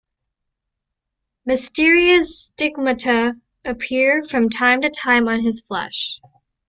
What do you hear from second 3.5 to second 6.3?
appear from time to time on his flesh.